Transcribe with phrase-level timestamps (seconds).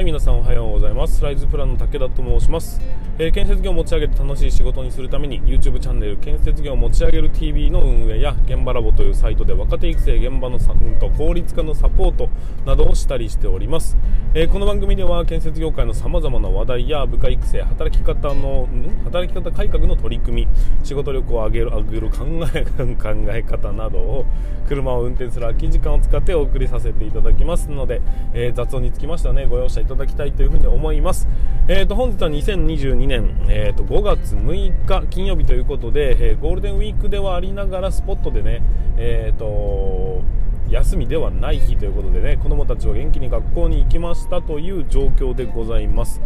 [0.00, 1.22] はい皆さんおはようございます。
[1.22, 2.80] ライズプランの武田と申します、
[3.22, 12.30] えー、建設業を持ち上げて楽しい仕事にするために YouTube チャンネル建設業を持ち上げる TV の運営や現場ラボというサイトで若手育成現場のさ、うん、と効率化のサポート
[12.64, 13.98] などをしたりしております、
[14.32, 18.66] えー、この番組では建設業界の様々な話題や部下育成働き方の
[19.04, 20.48] 働き方改革の取り組み
[20.82, 22.24] 仕事力を上げる上げる考
[22.54, 22.64] え
[22.94, 24.24] 考え方などを
[24.66, 28.00] 車を運転する空き時間を使ってお送りさせていただきますので、
[28.32, 31.28] えー、雑音につきましてはねご容赦いただきたいというふうに思います。
[31.68, 38.62] えー、と本日は2022年、えー、と5月6日金曜日ということで、えー、ゴールデンウィークではありながらスポットでね、
[38.96, 40.22] えーと
[40.70, 46.20] 休みではない日ということでね子供たちは元気に学校に行きましたという状況でございます。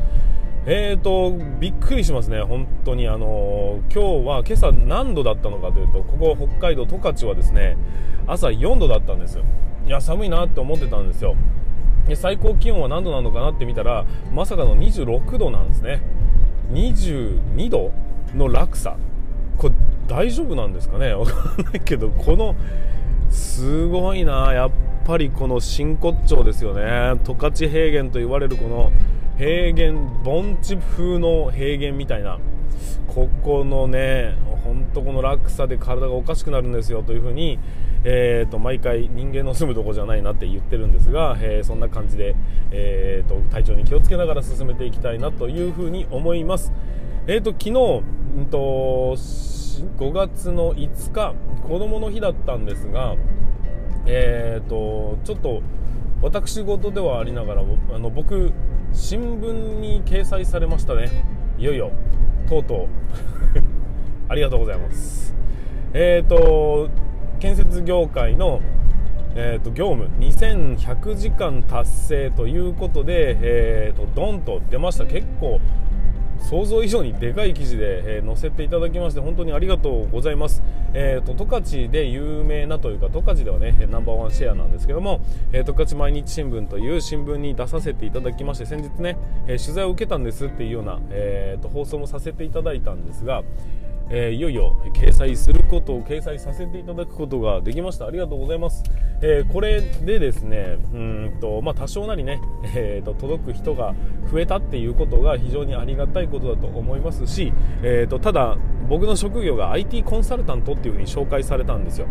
[0.66, 7.76] えーと、びっくりしますね、本当に、あのー、今日は今朝何度だったのかというと、ここ北海道十勝はですね、
[8.26, 9.44] 朝4度だったんですよ。
[9.86, 11.36] いや、寒いなって思ってたんですよ。
[12.14, 16.02] 最高気温は何度なのかなって見たらまさかの26度なんですね
[16.74, 17.92] 22度
[18.34, 18.96] の落差。
[19.56, 19.74] これ
[20.08, 21.14] 大丈夫なんですかね？
[21.14, 22.54] わかんないけどこの
[23.30, 24.52] すごいな。
[24.52, 24.70] やっ
[25.06, 27.18] ぱりこの真骨頂ですよね。
[27.24, 28.90] 十勝平原と言われるこの
[29.38, 32.38] 平原盆地風の平原みたいな。
[33.08, 37.58] ここのね本当この落差で体がおかしくなるんですよというふうに
[38.06, 42.36] えーと、毎回人間の住むとこじゃないなって言ってるんですが、えー、そんな感じで、
[42.70, 46.70] えーと、体調に気をつけながら進めていきたいなというふうに思います。
[47.26, 48.02] えーと、昨日、
[48.36, 49.16] うんと、
[49.98, 51.34] 5月の5日
[51.66, 53.16] 子供の日だったんですが、
[54.06, 55.62] えー、とちょっと
[56.22, 58.52] 私事ではありながらあの僕
[58.92, 61.10] 新聞に掲載されましたね
[61.58, 61.90] いよいよ
[62.48, 62.86] とうとう。
[64.28, 65.34] ありがとうございます。
[65.92, 66.88] えっ、ー、と
[67.40, 68.60] 建設業界の、
[69.34, 75.04] えーと、業務2100時間達成ということで、えーと、ドンと出ました。
[75.04, 75.60] 結構
[76.48, 80.62] 想像以上にでかい記事で、えー、載せていただきまして本当にありがとうございます、
[80.92, 85.20] えーと、十勝で有名なというか十勝ではねナンバーワンシェアなんですけども、
[85.52, 89.16] えー、十勝毎日新聞という新聞に出させていただきまして先日ね、
[89.46, 93.42] えー、取材を受けたんですっていうような、えー、と放送もさせていただいたんですが
[94.10, 98.06] えー、いよいよ掲載することを掲載させていただくことができました。
[98.06, 98.82] ありがとうございます、
[99.22, 102.40] えー、これでですねうんと、まあ、多少なりね、
[102.76, 103.94] えーと、届く人が
[104.30, 108.56] 増えたっていうことが非常にありがたいことだと思いますし、えーと、ただ
[108.88, 112.06] 僕の職業が IT コンサルタントっていうふうに紹介されたんですよ。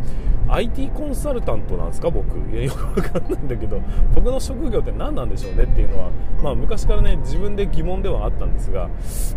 [0.49, 2.09] IT コンサルタントなんですか？
[2.09, 2.35] 僕。
[2.51, 3.79] いやよくわかんないんだけど
[4.15, 6.09] 僕の職業って何なんでしょうねっていうのは、
[6.43, 8.89] まあ、昔からね自分で疑問ではあったんですが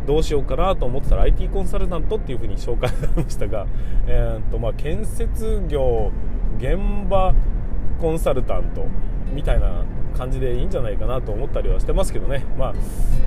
[0.07, 3.67] どうしようかなと思ってたら IT コンサルタントっていうふうに紹介されましたが、
[4.07, 6.11] えーとまあ、建設業
[6.59, 7.35] 現場
[8.01, 8.87] コンサルタント
[9.33, 9.85] みたいな
[10.17, 12.75] 感じでいいんじゃないかなと思ったりはしてますけどね、まあ、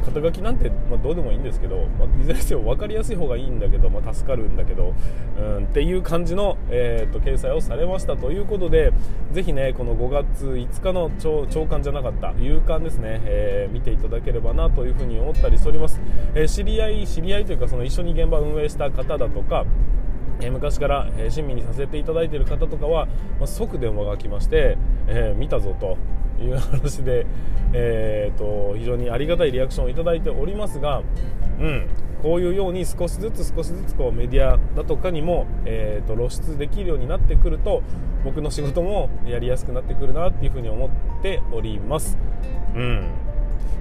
[0.06, 4.94] 肩書きなんて、まあ、どうでもいいんですけど、まあ、いずれにせよ分かりやすい方がいいんだけど、まあ、助かるんだけど、
[5.38, 8.92] うん、っていう感じの、えーと、掲載をされましたということで
[9.32, 16.00] ぜひねこの5月5日の朝朝刊じゃなかった夕刊ですね、えー、見ていただければなというふうに思ったりしております、
[16.34, 19.66] えー、知り合い知り合いというかその一緒に現場運営した方だとか
[20.42, 23.08] え昔から、え親身にさせていただいている方とかは、
[23.40, 24.78] まあ、即電話が来まして、
[25.08, 25.98] えー、見たぞと
[26.42, 27.26] いう話で、
[27.74, 31.04] えーと、非常にありがたいリアクションをいただいておりますが、
[31.60, 31.88] うん、
[32.24, 37.84] こういうように少しずつ少しずつこうメディアだとかにも、えーと、露出できるようになってくると
[38.24, 42.18] 僕の仕事もやりやすくなってくるなっていうふうに思っております。
[42.76, 43.28] うん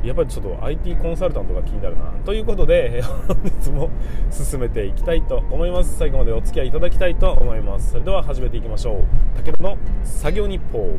[0.05, 2.13] やっぱりちょっと IT コンサルタントが気になるな。
[2.25, 3.91] ということで 本日も
[4.31, 5.99] 進めていきたいと思います。
[5.99, 7.93] 最後までお付き合いいただきたいと思います。
[7.93, 9.05] それでは始めていきましょ
[9.37, 9.43] う。
[9.43, 10.97] 武田の作業日報。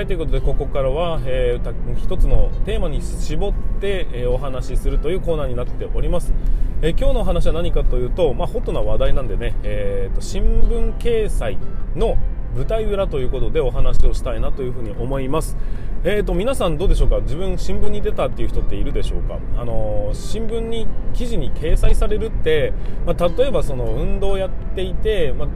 [0.00, 3.52] はいということでここからは、えー、一つのテーマに絞っ
[3.82, 6.32] て、えー、お話しするというコーナーになっております、
[6.80, 11.58] えー、今日のお話は何かというと、まあ、ホットな話題なんでね、えーと、新聞掲載
[11.94, 12.16] の
[12.56, 15.58] 舞台裏ということでお話をしたいなというふうに思います。
[16.02, 17.20] えーと、皆さんどうでしょうか？
[17.20, 19.38] 自分新聞に出たっていう人っているでしょうか？
[19.58, 22.72] あの新聞に記事に掲載されるって、
[23.04, 25.48] まあ、例えばその運動をやっていて、まあ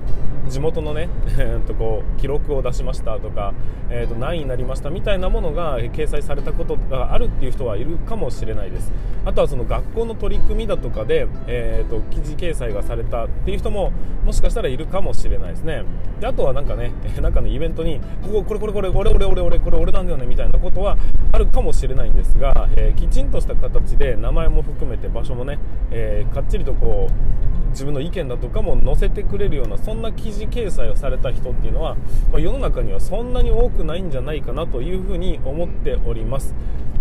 [0.49, 1.09] 地元のね、
[1.39, 3.55] えー、とこう記録を出しましたとか、
[3.91, 8.93] えー、と何位になりましたみたいなものが掲載されたことがあるっていう人はいるかもしれないです。
[9.25, 13.93] あとはその学校の取り組みだとかで、えー、と記事掲載がされたっていう人も
[14.25, 15.83] もしかしたらいるかもしれないですね。
[16.21, 20.97] であとはなんかね なんかのイベントにこここれこれこれ俺俺俺俺これ俺なんだよねみたいなことは
[21.35, 25.59] あるかもしれないんですが、えー、きちんとした形で名前も含めて場所もね、
[25.91, 31.97] えー、かっちりとこう自分の意見だとかも載せてくれるようなそんな記事掲載をされた人っていうのは、
[32.31, 36.55] まあ、世の中にはそんなに多くないんじゃないかなというふうに思っております。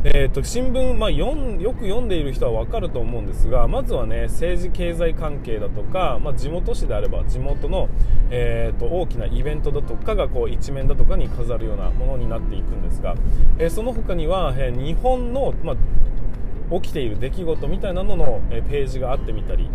[0.06, 1.34] えーと、新聞、まあ、よ
[1.80, 7.88] く読んでいる人は分かると思うんですがまずはね政治経済関係だとか、まあ、地元紙であれば地元の、
[8.30, 13.16] えーと、大きなイベントだとかがこう一面だとかに飾るようなものになっていくんですが、
[13.58, 19.70] えー、その他には、えー、日本の、まあ、起きている出来事みたいなのの、えページがあってみたり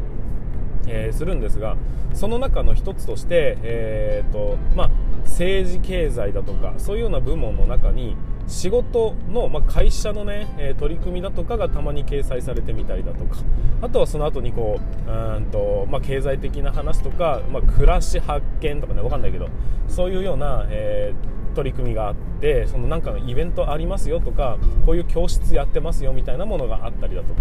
[0.89, 1.77] えー、するんですが
[2.15, 4.91] その中の一つとして、えーとまあ、
[5.25, 8.17] 政治経済だとかそういうような部門の中に
[8.47, 13.37] 仕事の、まあ、会社のね、え取り組みだとかがたまに掲載されてみたりだとか
[13.83, 19.51] あとはその後にこううんと、まあ、経済的な話とか、まあ、暮らし発見とかね分かんないけど
[19.87, 27.41] そういうような、えー、取り組みがあってそのなんかのイベントありますよとかこういう教室やってますよみたいなものがあったりだとか。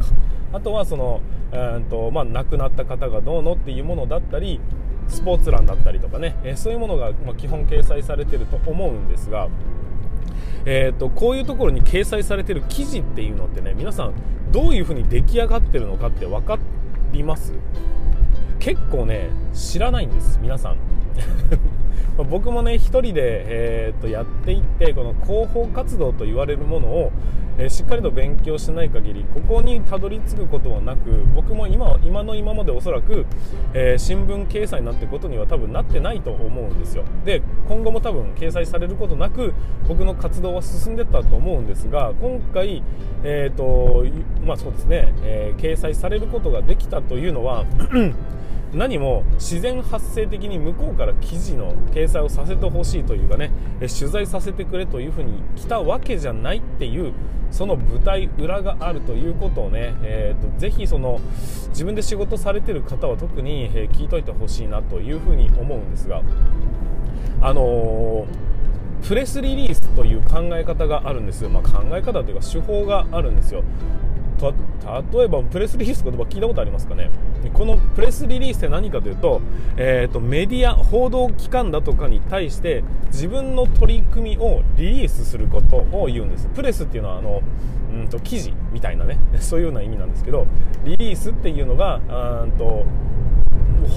[0.53, 1.21] あとはその
[1.51, 4.59] うんと、まあ、亡くなった方がどうのっていうものだったり
[5.07, 9.49] スポーツ欄だったりとかね、えー、そういうものが、ま基本掲載されてると思うんですが
[10.65, 14.13] えーと、こういうところに掲載されてる記事っていうのってね皆さん
[14.51, 16.57] どういう風に出来上がってるのかって分か
[17.13, 17.53] ります？
[18.59, 20.77] 結構ね知らないんです皆さん。
[22.29, 27.11] 僕もね1人で、えー、とやっていってこの広報活動と言われるものを、
[27.59, 33.25] えー、しっかりと勉強しない限りここにたどり着くことはなく僕も今今の今までおそらく、
[33.73, 37.03] えー、新聞掲載なんてことには多分なってないと思うんですよ。
[37.23, 39.53] で今後も多分掲載されることなく
[39.87, 42.83] 僕の活動は進んでったと思うんですが今回、
[43.23, 44.05] えーと
[44.43, 47.65] まあ、そうですね、え掲載されることができたというのは
[48.73, 57.13] 何も自然発生的に向こうから記事の掲載をさせてほしいというかね取材させてくれというふうに来たわけじゃないっていう
[57.49, 61.21] その舞台裏があるということをね、えーと、ぜひその
[61.69, 66.21] 自分で仕事されてる方は特に、え聞いといてほしいなというふうに思うんですが
[67.39, 73.63] あのー、プレスリリースという考え方があるんですよ、まあ、考え方というか手法があるんですよ。
[74.39, 77.09] 例えばプレスリリース言葉聞いたことありますかね？
[77.53, 79.41] このプレスリリースって何かというと,、
[79.77, 86.47] えーと、メディア報道機関だとかに対して自分の取り組みをリリースすることを言うんです。
[86.53, 87.41] プレスっていうのはあの
[87.93, 89.17] うんと記事みたいなね。
[89.39, 90.45] そういうような意味なんですけど
[90.85, 91.99] リリースっていうのが
[92.43, 92.85] うんと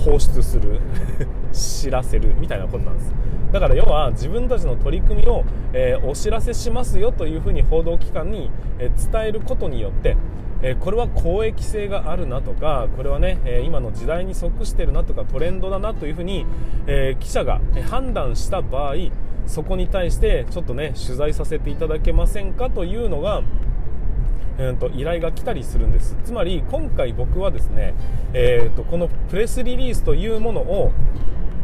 [0.05, 0.81] 放出する
[1.53, 3.15] 知らせるみたいなことなんです。
[3.53, 8.49] だから要は自分たちの取り組みを、えー、お知らせしますよというふうに報道機関に、
[8.79, 10.17] えー、伝えることによって
[10.62, 16.47] えこれは公益性があるなとかこれはね、え今の時代に即してるなとかトレンドだなというふうに、
[16.87, 18.95] え記者が判断した場合
[19.47, 23.43] そこに対してちょっとね取材させていただけませんかというのが
[24.61, 26.15] えーと、依頼が来たりするんです。
[26.23, 27.95] つまり今回僕はですね、
[28.35, 30.93] えーと、このプレスリリースというものを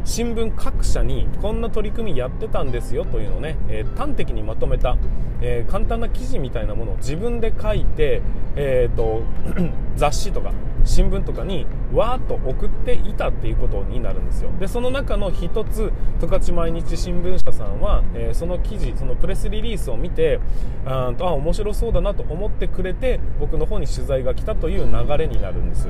[0.06, 4.96] 新聞各社にこんな取り組みやってたんですよというのをね、えー、端的にまとめた、
[5.42, 8.22] えー、簡単な記事みたいなものを自分で書いて、
[8.54, 9.24] えーと
[9.96, 10.52] 雑誌とか
[10.84, 14.50] 新聞とかにわーっと送っていたっていうことになるんですよ。
[14.60, 20.38] でその中の一つ十勝毎日新聞社さんは、えー、その記事そのプレスリリースを見て
[20.86, 25.88] ああ面白そうだなと思ってくれて僕の方に取材が来たという流れになるんです。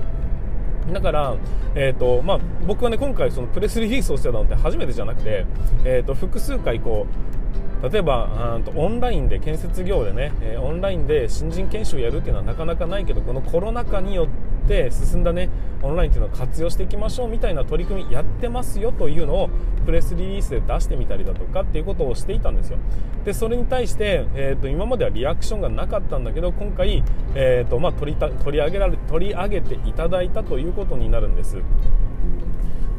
[0.93, 1.37] だから、
[1.75, 5.45] えーとまあ、僕はね今回そのプレスリリースをしてたのって初めてじゃなくて、
[5.85, 7.37] えーと複数回こう
[7.83, 14.29] 例えばとオンラインで建設業でね、えオンラインで新人研修をやるっていうのはなかなかないけどこのコロナ禍によ
[14.65, 15.51] って進んだね
[15.83, 19.51] オンラインっていうのを活用していきましょうみたいな取り組みやってますよというのを
[19.85, 22.79] プレスリリースで出してみたりだとかっていうことをしていたんですよ。
[23.25, 27.03] でそれに対して、えーと、今まではリアクションがなかったんだけど今回、
[27.35, 31.57] えーとま、取り上げられ取り上げていただいたということになるんです。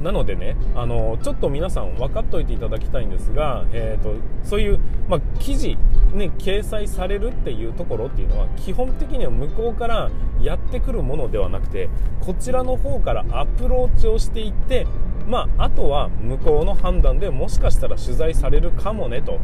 [0.02, 5.78] なのでねあのちょっと皆さん分かっておいていただきたいんですが、えーと、そういう、まあ、記事
[6.14, 10.10] に掲載されるっていうところっていうのは基本的には向こうから
[10.42, 11.90] やってくるものではなくて
[12.22, 14.86] こちらの方からアプローチをしていって
[15.28, 19.40] まあ、あとは向こうの判断でもしかしたら取材されるかもねと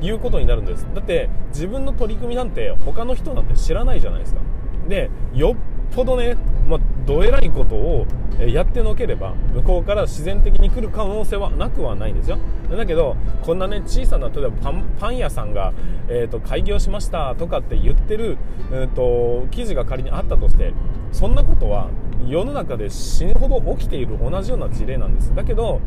[0.00, 0.86] いうことになるんです。
[0.94, 4.40] だって自分の取り組みなんて他の人なんて知らないじゃないですか。
[4.88, 6.36] でよっぽどね、
[6.68, 8.06] まあ、どえらいことを
[8.38, 12.38] やってのければ向こうから自然的に来る可能性はなくはないんですよ。
[12.70, 15.72] だけどこんなね小さな例えばパンパン屋さんが、
[16.08, 18.38] えーと、開業しましたとかって言ってる、
[18.72, 20.72] えーと、記事が仮にあったとして
[21.12, 21.90] そんなことは
[22.26, 25.34] 世の中で死ぬほど起きている同じような事例なんです。
[25.34, 25.80] だけど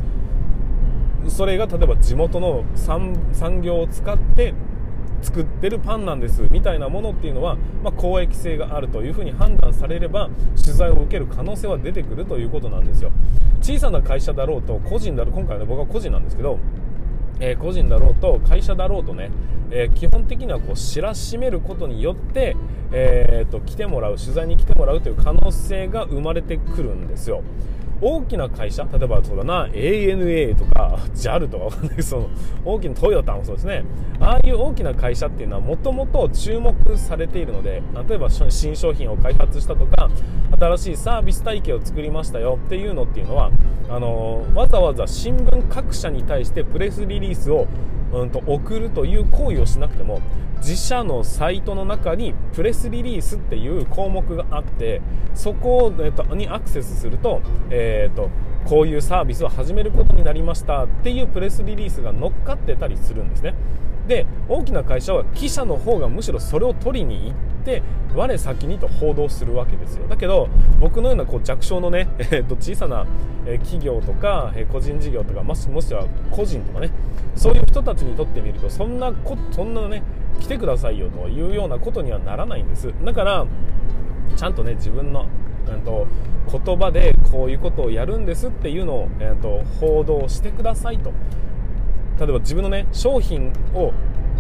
[1.28, 4.54] それが例えば地元の産業を使って
[5.22, 13.12] 作ってるパンなんですみたいなものっていうのは、まあ、公益性があるというふうに判断されれば取材を受ける可能性は出てくるということなんですよ。
[13.62, 16.60] 小さな会社だろうと個人だろう今回はね僕は個人なんですけど
[17.40, 19.30] えー、個人だろうと会社だろうとね、
[19.72, 22.56] えー、基本的にはこう知らしめることによって、
[22.92, 27.44] えーと来てもらう取材に来てもらうという可能性が生まれてくるんですよ。
[28.02, 32.04] 大きな会社例えばそうだな ANA とか JAL とかわかんない。
[32.04, 32.30] その
[32.66, 33.84] 大きなトヨタもそうですね。
[34.20, 40.10] ああいう大きな会社っていうのはもともと注目されているので例えば新商品を開発したとか
[40.60, 43.52] 新しいサービス体系を作りましたよっていうのっていうのは
[43.90, 47.68] あのわざわざ新聞各社に対してプレスリリースを
[48.14, 50.22] うんと送るという行為をしなくても
[50.58, 55.02] 自社のサイトの中にプレスリリースっていう項目があって
[55.34, 58.30] そこを、えっと、にアクセスすると,、えー、っと
[58.66, 63.54] こういうサービスを始めることになりましたっていうプレスリリースが乗っかってたりするんですね。
[64.08, 67.34] で大きな会社は記者の方がむしろそれを取りに行っ
[67.66, 67.84] て
[68.16, 70.08] 我先にと報道するわけですよ。
[70.08, 70.48] だけど
[70.80, 73.06] 僕のようなこう弱小のね、 えー、と小さな
[73.46, 76.90] 企業とか個人事業とかもしもしは個人とかね
[77.36, 80.02] そういう人たちにとってみるとそんなこそんなね
[80.40, 82.94] 来てくださいよというようなことにはならないんです。
[83.04, 83.46] だから
[84.36, 85.26] ちゃんとね自分の、
[85.68, 86.08] えー、と
[86.50, 91.12] 言葉でこういうことをやるんですっていうのを、えー、と報道してくださいと。
[92.20, 93.94] 例えば自分のね商品を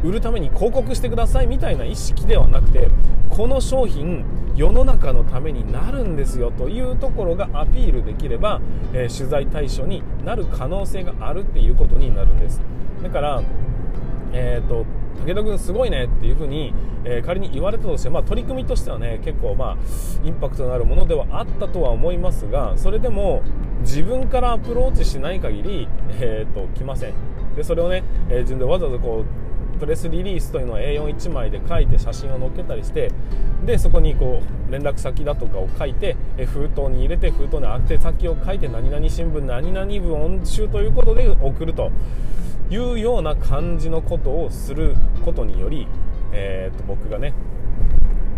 [0.03, 2.89] 売るために広告してくださいみたいな意識ではなくて
[3.29, 8.61] この商品世の中のためになるんですよというところがアピールできれば、
[8.93, 12.61] えー、取材対象になる可能性があるっていうことになるんです。
[13.03, 13.41] だから
[14.33, 14.85] えーと
[15.25, 19.77] 武田君すごいねっていうふうに、えー、仮に言われたとして、まあ、取り組みとしてはね結構まあ
[20.23, 23.41] インパクトのあるものではあったとは思いますがそれでも
[23.81, 25.87] 自分からアプローチしない限り、
[26.19, 27.36] えーと、来ません。
[27.57, 29.25] でそれをね、えー、自分でわざわざこ
[29.75, 33.11] うプレスリリースというのは A41 枚で書いて写真を載っけたりして
[33.65, 41.91] でそこにこう連絡先だとかを書いてえ封筒に入れて封筒に宛先を書いて何々新聞何々部音集ということで送ると
[42.69, 45.87] いうような感じのことをすることにより、
[46.33, 47.33] えー、と僕がね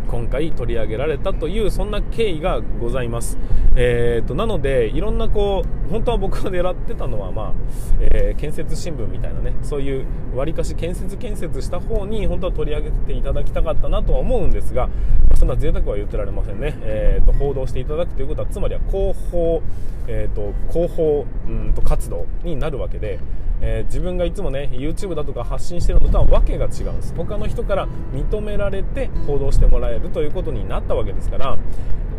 [0.09, 3.37] 今回取り上げられたというそんな経緯がございます、
[3.75, 7.53] えーと、なのでいろんなこう本当は僕が狙ってたのは、まあ
[7.99, 14.89] えー、建設新聞みたいなねそういうわりかし建設建設した方に本当は取り上げていただきたかったなとは思うんですが
[15.35, 19.61] そんな贅沢は言ってられませんね、えーと、報道していただくということはつまりは広報、
[20.07, 23.19] えーと、広報うんと活動になるわけで
[23.61, 27.13] えー、自分がいつもね YouTube だとか発信してるのとはわけが違うんです。
[27.15, 31.57] 他の人から認められて報道してもらえるということになったわけですから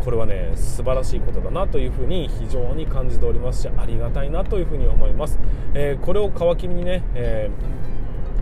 [0.03, 5.39] これはね素晴らしいことだなというふうに非常に感じておりますしありがたいなというふうに思います、
[5.73, 7.81] えー、これを皮切りにね、えー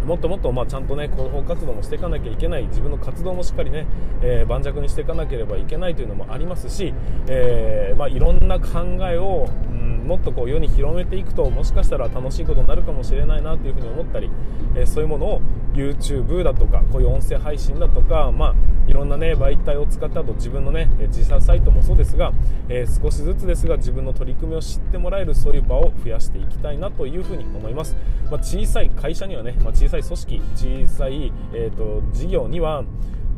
[0.05, 3.85] もっともっとまあちゃんとね広報活動もしていかなきゃいけない自分の活動もしっかりね、
[4.23, 6.93] えー、盤石にしていかなければいけないというのもありますし、
[7.27, 14.31] えー、まあ、いろんな考えを、うん、もっとこう世に広めていくともしかしたら楽しいことになるかもしれないなというふに思ったり、
[14.75, 15.41] えー、そういうものを
[15.75, 18.55] YouTube だとかこういう音声配信だとか、まあ、
[18.89, 22.33] いろんなね媒体を使った後自分のね自社サイトもそうですが、
[22.69, 27.95] え少しずつですが自分の取り組みを知ってもらえるそういう場を増やしていきたいなというふに思います、
[28.31, 32.83] まあ、小さい会社にはね、まあ、小さい組織小さい、えーと、事業には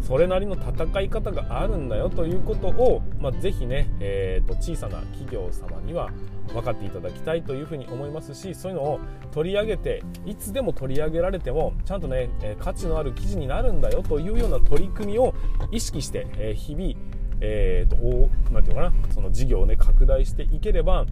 [0.01, 6.09] それなりの戦い方があるんだよということを、まあ、ぜひね、えーと、小さな企業様には
[6.47, 8.99] 分かっていただきたいというふうに思いますしそういうのを
[9.31, 15.33] 取り上げていつでも取り上げられてもちゃんとね、え価値のある記事になるんだよというような取り組みを
[15.71, 16.93] 意識して、え日々、
[17.39, 21.05] えーと、となんていうかなその事業をね拡大していければ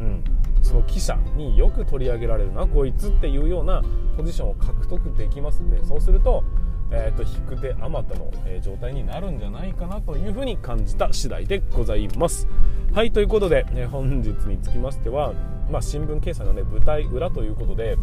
[0.00, 0.24] うん、
[0.62, 3.82] その記者によく取り上げられるなこいつっていうような
[4.16, 6.42] ポジションを獲得できますのでそうすると,、
[6.92, 12.48] えーと、引く手あまたの、えー、状態になるんじゃないかなというふうに感じた次第でございます。
[12.92, 15.32] はいということで、ね、本日につきましては、
[15.70, 17.96] まあ、新聞掲載の、ね、舞台裏ということで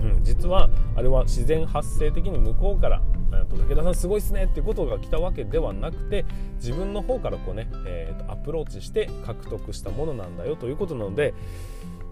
[0.00, 6.24] うん、実はあれは自然発生的に向こうから武田さんすごいっすねっていうことが来たわけではなくて
[6.56, 11.34] 自分の方からこうね、えー、とアプローチして獲得したものなんだよということなので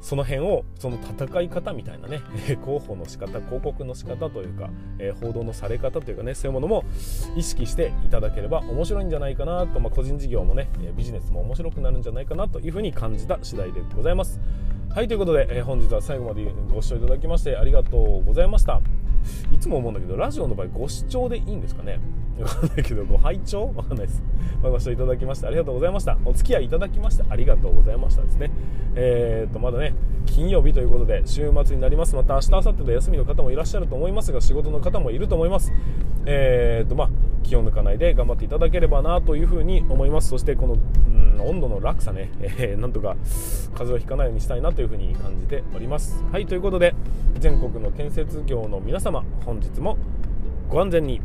[0.01, 2.21] その辺をその戦い方みたいなね
[2.65, 6.85] 広報の仕方広告の仕方というか、え、報道のされ方というかねそういうものも
[7.37, 14.41] 意識していただければ面白いんじゃないかなと、まあ、個人事業もねビジネスも面白くなるんじゃないかなというふうに感じた次第でございます。
[14.91, 18.81] はいということで、え、本日は最後までご視聴いただきましてありがとうございました。
[19.53, 21.99] いつも思うんだけどラジオの場合ご視聴でいいんですかね？
[22.43, 23.73] わかんないけどご拝聴？
[23.75, 24.23] わかんないです。
[24.63, 26.19] ご視聴いただきましてありがとうございました。
[26.25, 28.51] お付き合いいただきましてありがとうございましたですね。
[28.95, 29.95] えー、っとまだね
[30.27, 32.15] 金曜日ということで週末になります。
[32.15, 35.73] また明日明後日で休みの方もいらっしゃると思いますが仕事の方もいると思います。
[36.27, 37.11] えー、っとまあ
[37.43, 40.29] 気を抜かないで頑張っていただければなというふうに思います。
[40.29, 40.79] そしてこの、う
[41.39, 43.17] ん、温度の落差ね、えー、なんとか
[43.75, 46.23] 風邪をひかないようにしたいなというふうに感じております。
[46.31, 46.95] はいということで
[47.39, 49.97] 全国の建設業の皆様本日も
[50.69, 51.21] ご安全に。